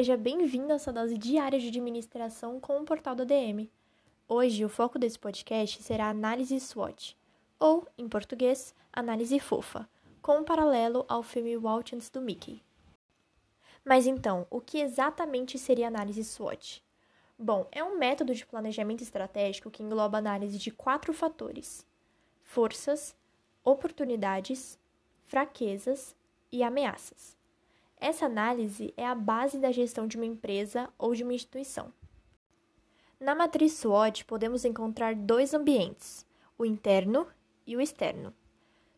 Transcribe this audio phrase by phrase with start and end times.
[0.00, 3.70] Seja bem-vindo a essa dose diária de administração com o portal da DM.
[4.26, 7.14] Hoje, o foco desse podcast será análise SWOT,
[7.58, 9.86] ou, em português, análise fofa,
[10.22, 12.62] com um paralelo ao filme Walt do Mickey.
[13.84, 16.82] Mas então, o que exatamente seria análise SWOT?
[17.38, 21.86] Bom, é um método de planejamento estratégico que engloba análise de quatro fatores:
[22.42, 23.14] forças,
[23.62, 24.78] oportunidades,
[25.26, 26.16] fraquezas
[26.50, 27.38] e ameaças.
[28.00, 31.92] Essa análise é a base da gestão de uma empresa ou de uma instituição.
[33.20, 36.24] Na matriz SWOT, podemos encontrar dois ambientes,
[36.56, 37.26] o interno
[37.66, 38.32] e o externo.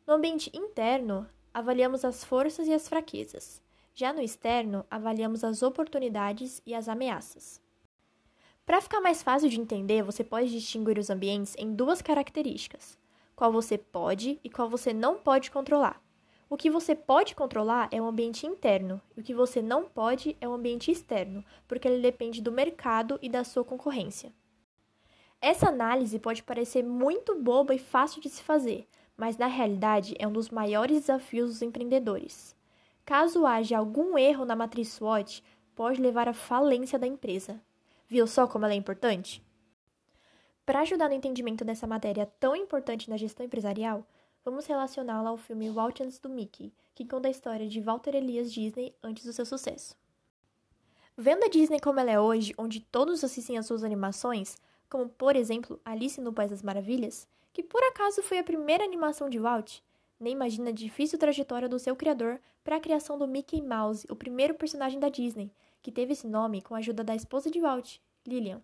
[0.06, 3.60] No ambiente interno, avaliamos as forças e as fraquezas.
[3.92, 7.60] Já no externo, avaliamos as oportunidades e as ameaças.
[8.64, 12.96] Para ficar mais fácil de entender, você pode distinguir os ambientes em duas características:
[13.34, 16.00] qual você pode e qual você não pode controlar.
[16.52, 20.36] O que você pode controlar é o ambiente interno, e o que você não pode
[20.38, 24.30] é o ambiente externo, porque ele depende do mercado e da sua concorrência.
[25.40, 28.86] Essa análise pode parecer muito boba e fácil de se fazer,
[29.16, 32.54] mas na realidade é um dos maiores desafios dos empreendedores.
[33.02, 35.42] Caso haja algum erro na matriz SWOT,
[35.74, 37.58] pode levar à falência da empresa.
[38.06, 39.42] Viu só como ela é importante?
[40.66, 44.06] Para ajudar no entendimento dessa matéria tão importante na gestão empresarial,
[44.44, 48.52] vamos relacioná-la ao filme Walt antes do Mickey, que conta a história de Walter Elias
[48.52, 49.96] Disney antes do seu sucesso.
[51.16, 54.56] Vendo a Disney como ela é hoje, onde todos assistem às suas animações,
[54.88, 59.28] como por exemplo Alice no País das Maravilhas, que por acaso foi a primeira animação
[59.28, 59.80] de Walt,
[60.18, 64.16] nem imagina a difícil trajetória do seu criador para a criação do Mickey Mouse, o
[64.16, 65.50] primeiro personagem da Disney,
[65.82, 68.62] que teve esse nome com a ajuda da esposa de Walt, Lillian.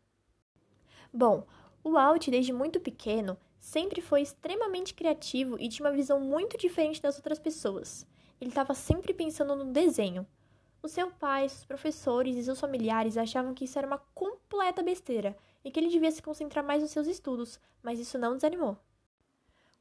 [1.12, 1.44] Bom,
[1.82, 7.02] o Walt, desde muito pequeno, sempre foi extremamente criativo e tinha uma visão muito diferente
[7.02, 8.06] das outras pessoas.
[8.40, 10.26] Ele estava sempre pensando no desenho.
[10.82, 15.36] O seu pai, seus professores e seus familiares achavam que isso era uma completa besteira
[15.64, 18.76] e que ele devia se concentrar mais nos seus estudos, mas isso não desanimou.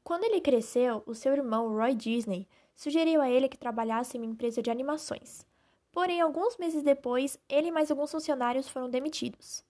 [0.02, 4.30] Quando ele cresceu, o seu irmão Roy Disney sugeriu a ele que trabalhasse em uma
[4.30, 5.46] empresa de animações.
[5.92, 9.64] Porém, alguns meses depois, ele e mais alguns funcionários foram demitidos.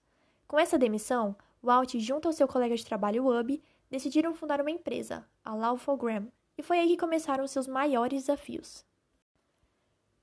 [0.47, 5.27] Com essa demissão, Walt, junto ao seu colega de trabalho Ub, decidiram fundar uma empresa,
[5.43, 6.27] a Lawfogram,
[6.57, 8.85] e foi aí que começaram seus maiores desafios.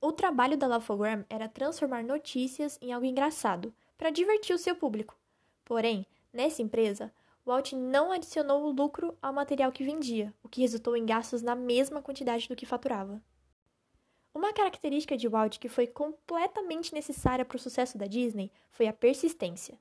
[0.00, 5.19] O trabalho da Lawfogram era transformar notícias em algo engraçado, para divertir o seu público.
[5.65, 7.12] Porém, nessa empresa,
[7.47, 12.03] Walt não adicionou lucro ao material que vendia, o que resultou em gastos na mesma
[12.03, 13.22] quantidade do que faturava.
[14.34, 18.93] Uma característica de Walt que foi completamente necessária para o sucesso da Disney foi a
[18.93, 19.78] persistência.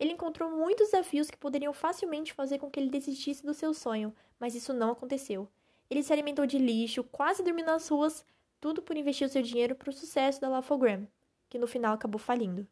[0.00, 4.14] Ele encontrou muitos desafios que poderiam facilmente fazer com que ele desistisse do seu sonho,
[4.38, 5.46] mas isso não aconteceu.
[5.90, 8.24] Ele se alimentou de lixo, quase dormiu nas ruas,
[8.58, 11.06] tudo por investir o seu dinheiro para o sucesso da Lafogram,
[11.50, 12.66] que no final acabou falindo.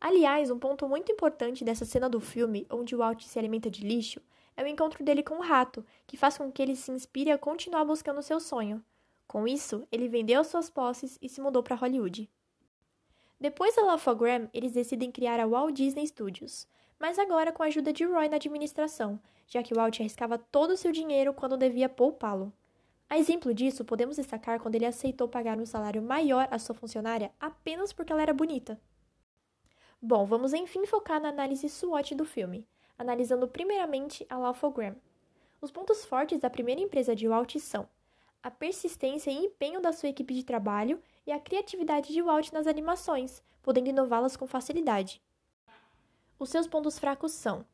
[0.00, 3.86] Aliás, um ponto muito importante dessa cena do filme, onde o Walt se alimenta de
[3.86, 4.20] lixo,
[4.56, 7.38] é o encontro dele com o rato, que faz com que ele se inspire a
[7.38, 8.84] continuar buscando seu sonho.
[9.28, 12.28] Com isso, ele vendeu suas posses e se mudou para Hollywood.
[13.38, 16.66] Depois da Laugh-O-Gram, eles decidem criar a Walt Disney Studios,
[16.98, 20.76] mas agora com a ajuda de Roy na administração, já que Walt arriscava todo o
[20.76, 22.50] seu dinheiro quando devia poupá-lo.
[23.10, 27.30] A exemplo disso, podemos destacar quando ele aceitou pagar um salário maior à sua funcionária
[27.38, 28.80] apenas porque ela era bonita.
[30.00, 32.66] Bom, vamos enfim focar na análise SWOT do filme,
[32.98, 34.94] analisando primeiramente a Laugh-O-Gram.
[35.60, 37.86] Os pontos fortes da primeira empresa de Walt são
[38.46, 42.68] a persistência e empenho da sua equipe de trabalho e a criatividade de Walt nas
[42.68, 45.20] animações, podendo inová-las com facilidade.
[46.38, 47.66] Os seus pontos fracos são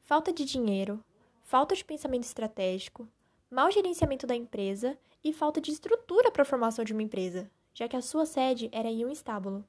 [0.00, 1.04] falta de dinheiro,
[1.42, 3.08] falta de pensamento estratégico,
[3.50, 7.88] mau gerenciamento da empresa e falta de estrutura para a formação de uma empresa, já
[7.88, 9.64] que a sua sede era em um estábulo.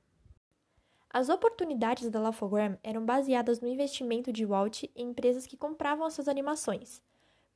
[1.09, 6.13] As oportunidades da Laugh-O-Gram eram baseadas no investimento de Walt em empresas que compravam as
[6.13, 7.01] suas animações,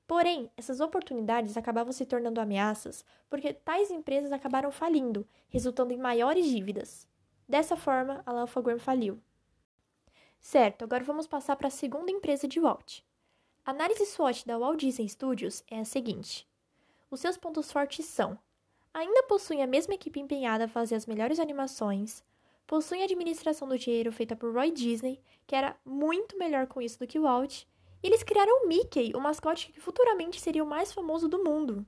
[0.07, 6.45] Porém, essas oportunidades acabavam se tornando ameaças porque tais empresas acabaram falindo, resultando em maiores
[6.45, 7.05] dívidas.
[7.47, 9.21] Dessa forma, a Laugh-O-Gram faliu.
[10.39, 13.01] Certo, agora vamos passar para a segunda empresa de Walt.
[13.65, 16.47] A análise SWOT da Walt Disney Studios é a seguinte:
[17.11, 18.39] os seus pontos fortes são:
[18.93, 22.23] ainda possuem a mesma equipe empenhada a fazer as melhores animações,
[22.65, 26.97] possuem a administração do dinheiro feita por Roy Disney, que era muito melhor com isso
[26.97, 27.65] do que Walt,
[28.01, 31.85] e eles criaram o Mickey, o mascote que futuramente seria o mais famoso do mundo.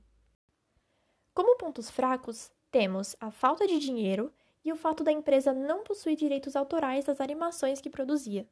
[1.32, 4.32] Como pontos fracos, temos a falta de dinheiro
[4.64, 8.48] e o fato da empresa não possuir direitos autorais das animações que produzia.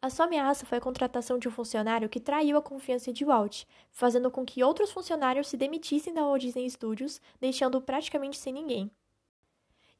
[0.00, 3.64] A sua ameaça foi a contratação de um funcionário que traiu a confiança de Walt,
[3.90, 8.90] fazendo com que outros funcionários se demitissem da Walt Disney Studios, deixando-o praticamente sem ninguém.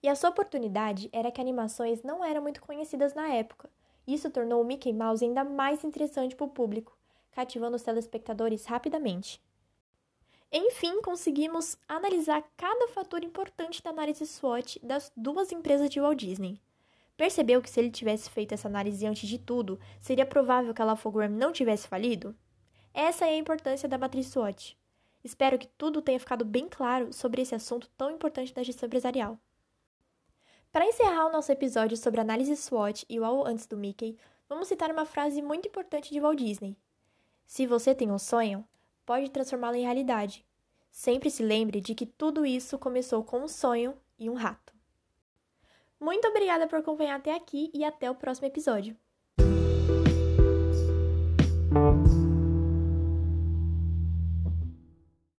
[0.01, 3.69] E a sua oportunidade era que animações não eram muito conhecidas na época.
[4.09, 6.97] Isso tornou o Mickey Mouse ainda mais interessante para o público,
[7.31, 9.39] cativando os telespectadores rapidamente.
[10.51, 16.59] Enfim, conseguimos analisar cada fator importante da análise SWOT das duas empresas de Walt Disney.
[17.19, 20.87] Percebeu que se ele tivesse feito essa análise antes de tudo, seria provável que a
[20.87, 22.35] Lafogram não tivesse falido?
[22.95, 24.75] Essa é a importância da matriz SWOT.
[25.23, 29.39] Espero que tudo tenha ficado bem claro sobre esse assunto tão importante da gestão empresarial.
[30.71, 34.19] Para encerrar o nosso episódio sobre análise SWOT e o ao antes do Mickey,
[34.49, 36.77] vamos citar uma frase muito importante de Walt Disney.
[37.47, 38.63] Se você tem um sonho,
[39.07, 40.45] pode transformá-lo em realidade.
[40.91, 44.75] Sempre se lembre de que tudo isso começou com um sonho e um rato.
[45.99, 48.95] Muito obrigada por acompanhar até aqui e até o próximo episódio.